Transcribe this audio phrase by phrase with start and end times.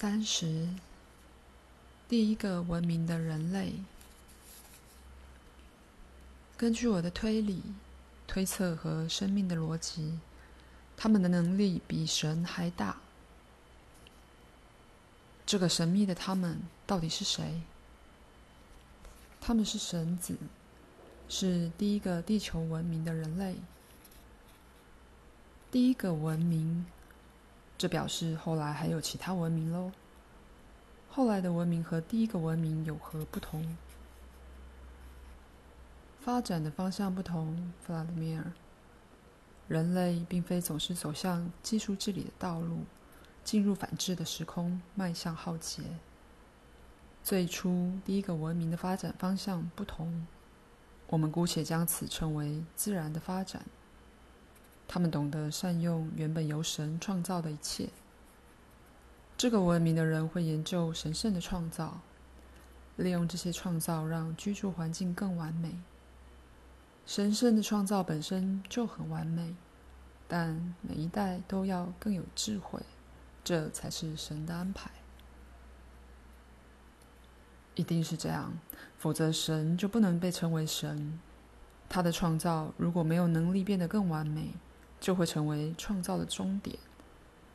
[0.00, 0.68] 三十，
[2.08, 3.72] 第一个文明的人类。
[6.56, 7.60] 根据我的推理、
[8.24, 10.20] 推测和生命的逻辑，
[10.96, 12.98] 他们的能力比神还大。
[15.44, 17.60] 这个神秘的他们到底是谁？
[19.40, 20.36] 他们是神子，
[21.28, 23.56] 是第一个地球文明的人类。
[25.72, 26.86] 第一个文明。
[27.78, 29.92] 这表示后来还有其他文明喽。
[31.08, 33.76] 后来的文明和第一个文明有何不同？
[36.20, 38.44] 发展的方向不同，弗拉德米尔。
[39.68, 42.80] 人类并非总是走向技术治理的道路，
[43.44, 45.82] 进入反智的时空，迈向浩劫。
[47.22, 50.26] 最初第一个文明的发展方向不同，
[51.06, 53.62] 我们姑且将此称为自然的发展。
[54.88, 57.90] 他们懂得善用原本由神创造的一切。
[59.36, 62.00] 这个文明的人会研究神圣的创造，
[62.96, 65.78] 利用这些创造让居住环境更完美。
[67.06, 69.54] 神圣的创造本身就很完美，
[70.26, 72.80] 但每一代都要更有智慧，
[73.44, 74.90] 这才是神的安排。
[77.76, 78.52] 一定是这样，
[78.98, 81.20] 否则神就不能被称为神。
[81.88, 84.52] 他的创造如果没有能力变得更完美，
[85.00, 86.78] 就会成为创造的终点。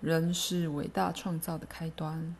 [0.00, 2.36] 人是伟大创造的开端。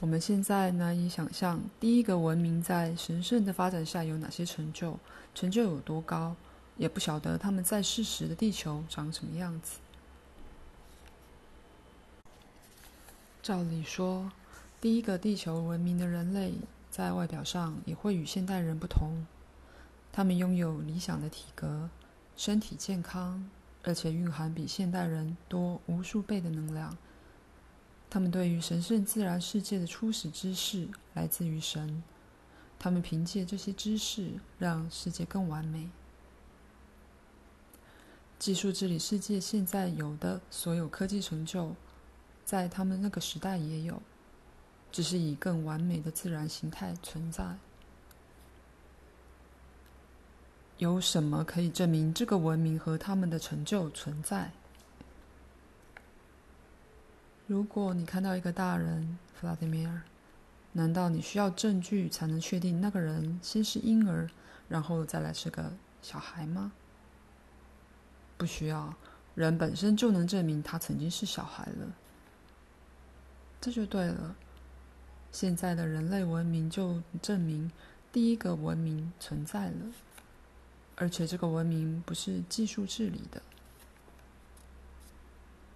[0.00, 4.98] 我们现在难以想象第一个文明在神圣的发展下有哪些成就，
[5.32, 6.34] 成就有多高，
[6.76, 9.78] 也不晓得他们在世时的地球长什么样子。
[13.40, 14.32] 照理说，
[14.80, 16.54] 第一个地球文明的人类。
[16.92, 19.26] 在外表上也会与现代人不同，
[20.12, 21.88] 他们拥有理想的体格，
[22.36, 23.48] 身体健康，
[23.82, 26.98] 而且蕴含比现代人多无数倍的能量。
[28.10, 32.02] 他们对于神圣自然世界的初始知识来自于神，
[32.78, 35.88] 他们凭借这些知识让世界更完美。
[38.38, 41.74] 技术治理世界现在有的所有科技成就，
[42.44, 44.02] 在他们那个时代也有。
[44.92, 47.56] 只是以更完美的自然形态存在。
[50.78, 54.50] 有什么可以证明这个文明和他们的成就存在？
[57.46, 60.02] 如果你看到一个大人，弗拉德米尔，
[60.72, 64.28] 难道你需要证据才能确定那个人先是婴儿，
[64.68, 66.72] 然后再来是个小孩吗？
[68.36, 68.94] 不需要，
[69.34, 71.86] 人本身就能证明他曾经是小孩了。
[73.60, 74.34] 这就对了。
[75.32, 77.72] 现在的人类文明就证明
[78.12, 79.90] 第一个文明存在了，
[80.94, 83.40] 而且这个文明不是技术治理的。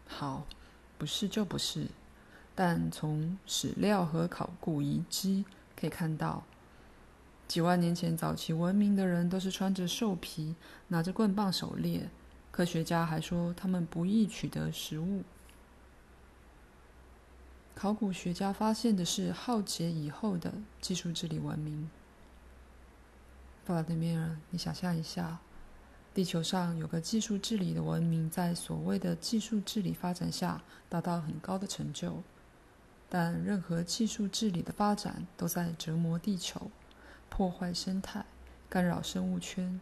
[0.07, 0.47] 好，
[0.99, 1.87] 不是就不是，
[2.55, 5.45] 但从史料和考古遗迹
[5.75, 6.45] 可以看到，
[7.49, 10.55] 几万年前早期文明的人都是穿着兽皮，
[10.89, 12.09] 拿着棍棒狩猎。
[12.51, 15.23] 科学家还说他们不易取得食物。
[17.77, 20.51] 考古学家发现的是浩劫以后的
[20.81, 21.91] 技术治理文明。
[23.67, 25.41] 弗拉德米尔，你想象一下，
[26.15, 32.23] 地球上有个技术治理的文明，在所谓的技术治理发展下达到很高的成就，
[33.11, 36.71] 但任何技术治理的发展都在折磨地球，
[37.29, 38.25] 破坏生态，
[38.71, 39.79] 干扰生物圈，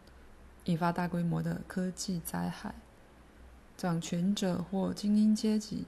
[0.65, 2.75] 引发大规模的科技灾害。
[3.77, 5.85] 掌权者或精英阶级。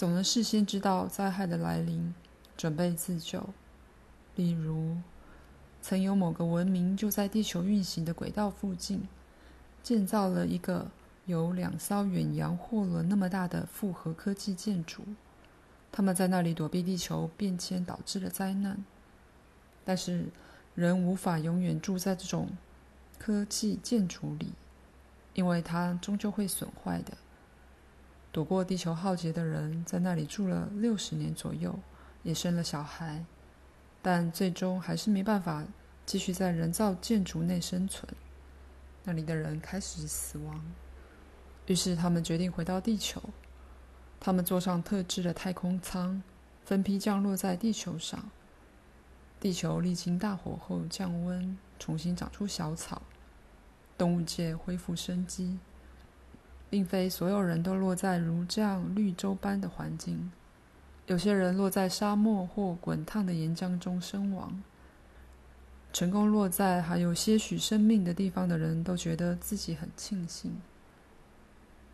[0.00, 2.14] 总能事先知道灾害的来临，
[2.56, 3.50] 准备自救。
[4.34, 4.96] 例如，
[5.82, 9.06] 曾有某个文明就在地球运行的轨道附近，
[9.82, 10.90] 建造了一个
[11.26, 15.02] 有两艘远洋货轮那么大的复合科技建筑。
[15.92, 18.82] 他们在那里躲避地球变迁导致的灾难。
[19.84, 20.28] 但是，
[20.74, 22.48] 人无法永远住在这种
[23.18, 24.54] 科技建筑里，
[25.34, 27.18] 因为它终究会损坏的。
[28.32, 31.78] 躲过地球浩劫的人在那里住了六十年左右，
[32.22, 33.24] 也生了小孩，
[34.00, 35.66] 但最终还是没办法
[36.06, 38.06] 继续在人造建筑内生存。
[39.02, 40.62] 那里的人开始死亡，
[41.66, 43.20] 于是他们决定回到地球。
[44.20, 46.22] 他们坐上特制的太空舱，
[46.64, 48.30] 分批降落在地球上。
[49.40, 53.00] 地球历经大火后降温，重新长出小草，
[53.96, 55.58] 动物界恢复生机。
[56.70, 60.30] 并非所有人都落在如这样绿洲般的环境，
[61.06, 64.62] 有些人落在沙漠或滚烫的岩浆中身亡。
[65.92, 70.56] 成功落在还有些许生命的地方的人都觉得自己很庆幸。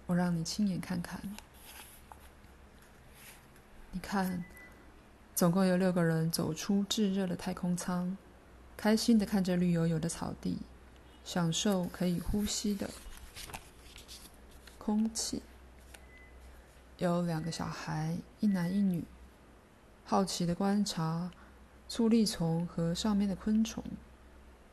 [0.05, 1.19] 我让你亲眼看看。
[3.93, 4.45] 你看，
[5.35, 8.15] 总共有六个人走出炙热的太空舱，
[8.77, 10.59] 开心的看着绿油油的草地，
[11.25, 12.91] 享受可以呼吸的
[14.87, 15.43] 空气。
[16.99, 19.05] 有两个小孩，一男一女，
[20.05, 21.29] 好奇地观察
[21.89, 23.83] 醋栗虫和上面的昆虫，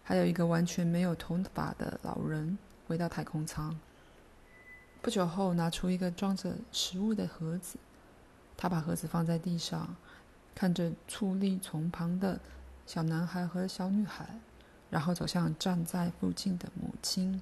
[0.04, 3.75] 还有一个完全没有头发的老人回到太空舱。
[5.01, 7.80] 不久后，拿出一个装着食物的盒子，
[8.56, 9.95] 他把盒子放在地上，
[10.54, 12.39] 看着醋栗虫旁的
[12.86, 14.39] 小男孩和小女孩，
[14.92, 17.42] 然后走向站在附近的母亲。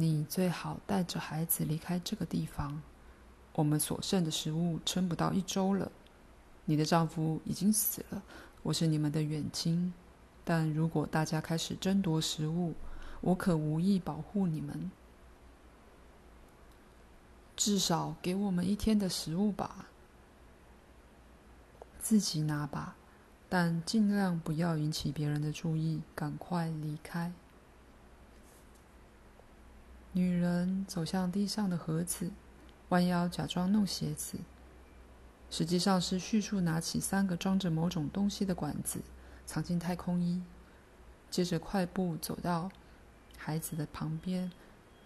[0.00, 2.80] 你最好带着孩子离开这个地方，
[3.52, 5.92] 我们所剩的食物撑不到一周了。
[6.64, 8.22] 你的丈夫已经死了，
[8.62, 9.92] 我是你们的远亲，
[10.42, 12.72] 但如果大家开始争夺食物，
[13.20, 14.90] 我可无意保护你们。
[17.54, 19.84] 至少给我们一天的食物吧，
[21.98, 22.96] 自己拿吧，
[23.50, 27.30] 但尽量不要引起别人的注意，赶快离开。
[30.12, 32.30] 女人走向地上的盒子，
[32.88, 34.38] 弯腰假装弄鞋子，
[35.50, 39.00] 实际上是迅速拿起三个装着某种东西的管子，
[39.46, 40.42] 藏进太空衣，
[41.30, 42.70] 接着快步走到
[43.38, 44.50] 孩子的旁边。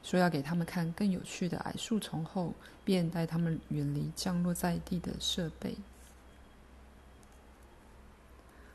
[0.03, 2.53] 说要给他们看更有趣的矮树丛后，
[2.85, 5.77] 便带他们远离降落在地的设备。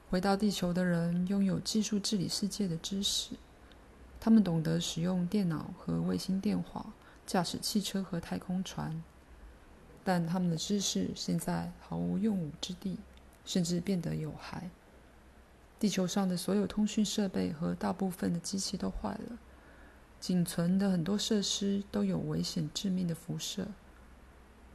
[0.09, 3.35] 回到地球的人拥有技术治理世界的知识，
[4.19, 6.85] 他们懂得使用电脑和卫星电话，
[7.25, 9.01] 驾驶汽车和太空船，
[10.03, 12.97] 但他们的知识现在毫无用武之地，
[13.45, 14.69] 甚至变得有害。
[15.79, 19.37] 地球上的所有通讯设备和大部分的机器都坏了。
[20.19, 23.67] 仅存的很多设施都有危险致命的辐射。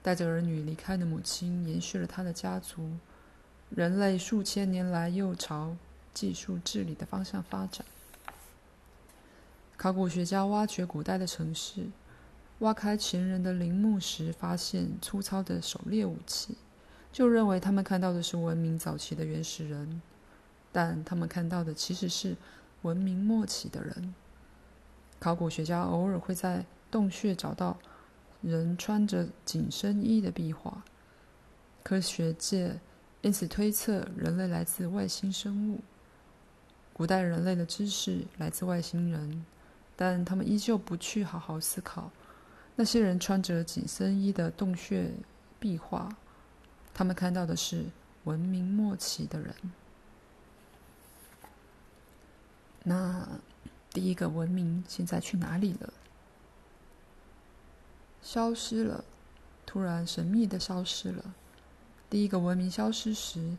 [0.03, 2.91] 带着儿女离开的母亲延续了她的家族。
[3.69, 5.77] 人类数千年来又朝
[6.15, 7.85] 技术治理的方向发展。
[9.85, 11.91] 考古学家挖掘古代的城市，
[12.61, 16.57] 挖开前人的陵墓时，发现粗糙的狩猎武器，
[17.13, 20.01] 就认为他们看到的是文明早期的原始人，
[20.73, 22.35] 但他们看到的其实是
[22.81, 24.15] 文明末期的人。
[25.19, 27.77] 考古学家偶尔会在洞穴找到
[28.41, 30.83] 人穿着紧身衣的壁画，
[31.83, 32.81] 科学界
[33.21, 35.81] 因此推测人类来自外星生物。
[36.95, 39.45] 古代人类的知识来自外星人，
[39.97, 42.11] 但他们依旧不去好好思考
[42.77, 45.11] 那些人穿着紧身衣的洞穴
[45.59, 46.09] 壁画，
[46.93, 47.85] 他们看到的是
[48.25, 49.55] 文明末期的人。
[52.83, 53.29] 那。
[53.95, 55.93] 第一个文明现在去哪里了？
[58.21, 59.05] 消失了，
[59.65, 61.33] 突然神秘的消失了。
[62.11, 63.57] 第一个文明消失时，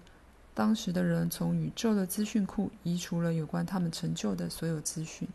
[0.53, 5.25] 当时的人从宇宙的资讯库移除了有关他们成就的所有资讯。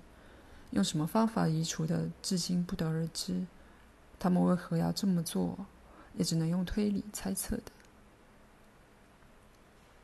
[0.70, 3.44] 用什么方法移除的，至今不得而知。
[4.18, 5.56] 他们为何要这么做，
[6.14, 7.62] 也只能用推理猜测的。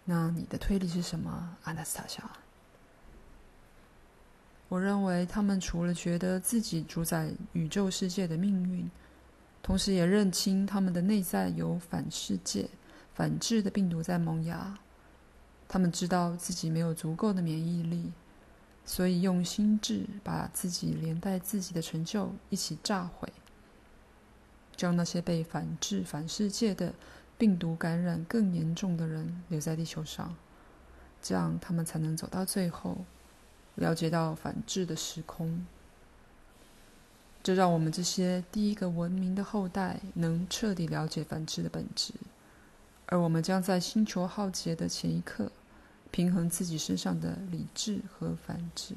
[0.05, 2.23] 那你的推理是什么，阿纳斯塔夏？
[4.69, 8.91] 我认为他们除了觉得自己主宰宇宙世界的命运，
[9.63, 12.69] 同时也认清他们的内在有反世界、
[13.15, 14.77] 反智的病毒在萌芽。
[15.69, 18.13] 他们知道自己没有足够的免疫力，
[18.87, 23.31] 所以用心智把自己连带自己的成就一起炸毁，
[24.75, 26.95] 将那些被反制、反世界的
[27.37, 30.35] 病毒感染更严重的人留在地球上，
[31.21, 33.05] 这样他们才能走到最后。
[33.79, 35.67] 了解到反制的时空，
[37.43, 42.15] 这让我们这些第一个文明的后代能彻底了解反制的本质，
[43.05, 45.53] 而我们将在星球浩劫的前一刻，
[46.17, 48.95] 平衡自己身上的理智和反智。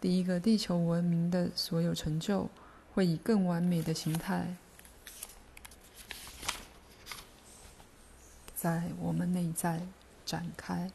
[0.00, 2.48] 第一个地球文明的所有成就，
[2.94, 4.54] 会以更完美的形态，
[8.54, 9.82] 在我们内在
[10.24, 10.92] 展开。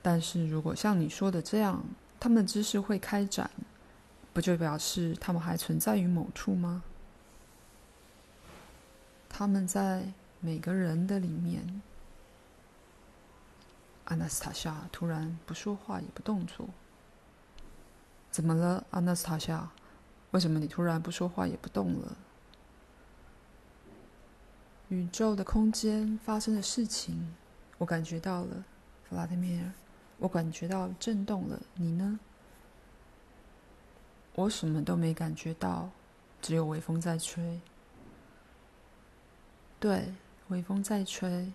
[0.00, 1.84] 但是如果像你说的这样，
[2.18, 3.50] 他们的知识会开展，
[4.32, 6.82] 不就表示他们还存在于某处吗？
[9.36, 10.04] 他们在
[10.38, 11.82] 每个人的里面。
[14.04, 16.68] 阿纳斯塔夏突然不说话也不动作。
[18.30, 19.68] 怎么了，阿纳斯塔夏？
[20.30, 22.16] 为什么你突然不说话也不动了？
[24.86, 27.34] 宇宙的空间发生的事情，
[27.78, 28.64] 我感觉到了，
[29.02, 29.72] 弗拉德米尔，
[30.18, 31.60] 我感觉到震动了。
[31.74, 32.20] 你呢？
[34.36, 35.90] 我什么都没感觉到，
[36.40, 37.60] 只有微风在吹。
[39.84, 40.14] 对，
[40.48, 41.52] 微风在吹，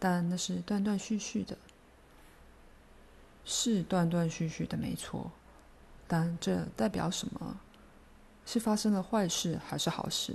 [0.00, 1.56] 但那是断断续续的，
[3.44, 5.30] 是断断续续的，没错。
[6.08, 7.60] 但这代表什么？
[8.44, 10.34] 是发生了坏事还是好事？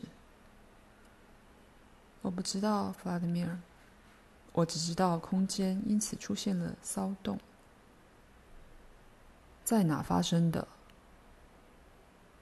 [2.22, 3.60] 我不知道，弗拉德米尔。
[4.54, 7.38] 我只知道空间因此出现了骚动。
[9.66, 10.66] 在哪发生的？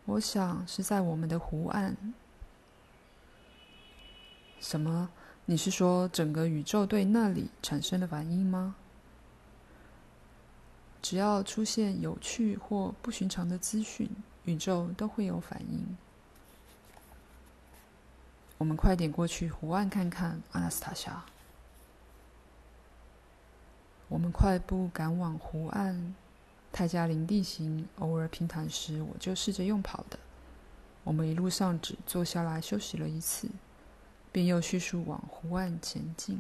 [0.06, 1.98] 我想是在我们的湖岸。
[4.62, 5.10] 什么？
[5.46, 8.76] 你是说整个宇宙对那里产生了反应吗？
[11.02, 14.08] 只要出现有趣或不寻常的资讯，
[14.46, 15.98] 宇宙都会有反应。
[18.60, 21.26] 我们快点过去湖岸看看，阿纳斯塔夏。
[24.08, 26.14] 我们快步赶往湖岸。
[26.72, 30.18] 泰加林地形偶尔平坦时，我就试着用跑的。
[31.04, 33.50] 我们一路上只坐下来休息了一次，
[34.32, 36.40] 便又叙述往湖岸前进。